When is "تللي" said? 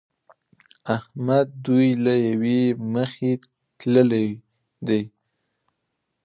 3.79-4.27